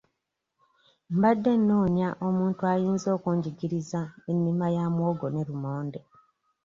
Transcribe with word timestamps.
Mbadde 1.13 1.51
noonya 1.67 2.09
omuntu 2.27 2.61
ayinza 2.73 3.07
okunjigiriza 3.17 4.01
ennima 4.31 4.67
ya 4.75 4.85
muwogo 4.95 5.27
ne 5.31 5.41
lumonde. 5.47 6.01